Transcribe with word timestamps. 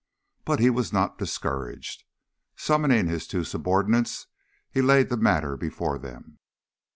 But 0.45 0.59
he 0.59 0.71
was 0.71 0.91
not 0.91 1.19
discouraged. 1.19 2.05
Summoning 2.55 3.05
his 3.05 3.27
two 3.27 3.43
subordinates, 3.43 4.25
he 4.71 4.81
laid 4.81 5.09
the 5.09 5.15
matter 5.17 5.55
before 5.55 5.99
them. 5.99 6.39